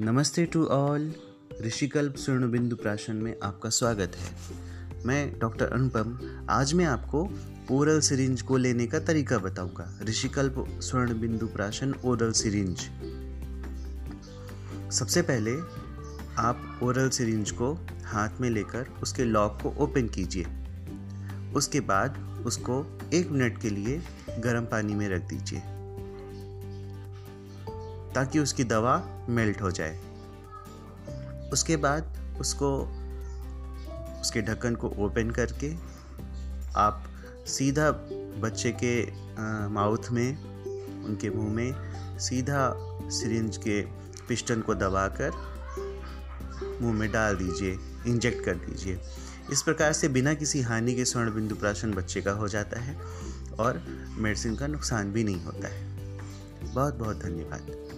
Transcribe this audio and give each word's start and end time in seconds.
नमस्ते 0.00 0.46
to 0.46 0.64
all. 0.66 1.14
ऋषिकल्प 1.62 2.16
स्वर्ण 2.16 2.50
बिंदु 2.50 2.76
प्राशन 2.76 3.16
में 3.16 3.34
आपका 3.42 3.70
स्वागत 3.70 4.12
है। 4.16 4.30
मैं 5.06 5.38
डॉक्टर 5.38 5.66
अनुपम, 5.66 6.18
आज 6.50 6.74
मैं 6.74 6.84
आपको 6.84 7.30
ओरल 7.70 8.00
सिरिंज 8.00 8.42
को 8.42 8.56
लेने 8.56 8.86
का 8.86 8.98
तरीका 8.98 9.38
बताऊँगा। 9.38 9.98
ऋषिकल्प 10.04 10.54
स्वर्ण 10.80 11.20
बिंदु 11.20 11.46
प्राशन 11.46 11.94
ओरल 12.04 12.32
सिरिंज। 12.32 12.80
सबसे 14.92 15.22
पहले 15.22 15.52
आप 16.38 16.80
ओरल 16.82 17.08
सिरिंज 17.08 17.50
को 17.50 17.72
हाथ 18.04 18.40
में 18.40 18.50
लेकर 18.50 18.86
उसके 19.02 19.24
लॉक 19.24 19.58
को 19.62 19.74
ओपन 19.78 20.08
कीजिए। 20.08 20.46
उसके 21.54 21.80
बाद 21.80 22.42
उसको 22.46 23.00
एक 23.14 23.30
मिनट 23.30 23.60
के 23.62 23.70
लिए 23.70 24.02
गर्म 24.38 24.64
पानी 24.64 24.94
में 24.94 25.08
रख 25.08 25.22
दीजिए। 25.22 25.62
ताकि 28.14 28.38
उसकी 28.38 28.64
दवा 28.64 29.26
मेल्ट 29.28 29.62
हो 29.62 29.70
जाए। 29.70 29.98
उसके 31.52 31.76
बाद 31.76 32.16
उसको, 32.40 32.70
उसके 34.20 34.42
ढक्कन 34.42 34.74
को 34.74 34.88
ओपन 34.88 35.30
करके 35.30 35.74
आप 36.76 37.04
सीधा 37.46 37.90
बच्चे 38.40 38.72
के 38.84 38.92
माउथ 39.68 40.10
में, 40.10 40.44
उनके 41.04 41.30
मुँह 41.30 41.52
में 41.52 42.18
सीधा 42.18 42.72
सिरिंज 43.10 43.56
के 43.56 43.80
पिस्टन 44.28 44.60
को 44.60 44.74
दबाकर 44.74 45.30
मुँह 46.82 46.92
में 46.92 47.10
डाल 47.12 47.36
दीजिए, 47.36 47.78
इंजेक्ट 48.06 48.44
कर 48.44 48.54
दीजिए। 48.54 49.00
इस 49.52 49.62
प्रकार 49.62 49.92
से 49.92 50.08
बिना 50.08 50.34
किसी 50.34 50.60
हानि 50.60 50.94
के 50.94 51.04
स्वर्ण 51.04 51.34
बिंदु 51.34 51.54
प्राशन 51.54 51.94
बच्चे 51.94 52.20
का 52.20 52.32
हो 52.32 52.48
जाता 52.48 52.80
है 52.80 52.96
और 53.60 53.82
मेडिसिन 54.18 54.56
का 54.56 54.66
नुकसान 54.66 55.12
भी 55.12 55.24
नहीं 55.24 55.44
होता 55.44 55.68
है। 55.68 55.88
बहुत 56.74 56.94
बहुत 56.94 57.16
धन्यवाद। 57.16 57.89